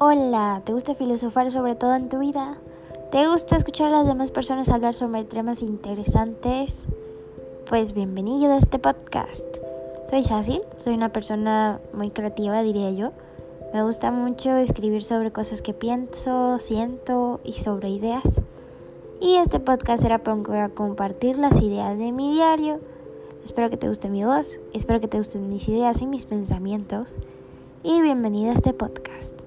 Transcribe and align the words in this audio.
Hola, 0.00 0.62
¿te 0.64 0.72
gusta 0.72 0.94
filosofar 0.94 1.50
sobre 1.50 1.74
todo 1.74 1.96
en 1.96 2.08
tu 2.08 2.20
vida? 2.20 2.56
¿Te 3.10 3.26
gusta 3.26 3.56
escuchar 3.56 3.88
a 3.88 3.98
las 3.98 4.06
demás 4.06 4.30
personas 4.30 4.68
hablar 4.68 4.94
sobre 4.94 5.24
temas 5.24 5.60
interesantes? 5.60 6.84
Pues 7.68 7.94
bienvenido 7.94 8.52
a 8.52 8.58
este 8.58 8.78
podcast. 8.78 9.42
Soy 10.08 10.22
Sácil, 10.22 10.60
soy 10.76 10.94
una 10.94 11.08
persona 11.08 11.80
muy 11.92 12.10
creativa, 12.10 12.62
diría 12.62 12.92
yo. 12.92 13.10
Me 13.74 13.82
gusta 13.82 14.12
mucho 14.12 14.56
escribir 14.56 15.02
sobre 15.02 15.32
cosas 15.32 15.62
que 15.62 15.74
pienso, 15.74 16.60
siento 16.60 17.40
y 17.42 17.54
sobre 17.54 17.88
ideas. 17.88 18.40
Y 19.20 19.34
este 19.34 19.58
podcast 19.58 20.04
será 20.04 20.18
para 20.18 20.68
compartir 20.68 21.38
las 21.38 21.60
ideas 21.60 21.98
de 21.98 22.12
mi 22.12 22.34
diario. 22.34 22.78
Espero 23.44 23.68
que 23.68 23.76
te 23.76 23.88
guste 23.88 24.08
mi 24.08 24.24
voz, 24.24 24.60
espero 24.72 25.00
que 25.00 25.08
te 25.08 25.18
gusten 25.18 25.48
mis 25.48 25.68
ideas 25.68 26.00
y 26.02 26.06
mis 26.06 26.26
pensamientos 26.26 27.16
y 27.82 28.00
bienvenido 28.00 28.52
a 28.52 28.54
este 28.54 28.72
podcast. 28.72 29.37